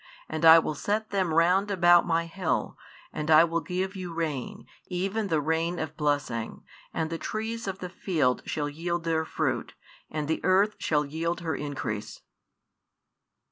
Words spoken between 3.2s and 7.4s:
I will give you rain, even the rain of blessing, and the